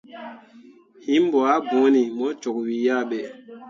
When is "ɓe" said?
3.09-3.19